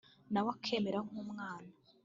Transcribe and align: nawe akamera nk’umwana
nawe 0.31 0.49
akamera 0.55 0.99
nk’umwana 1.07 1.71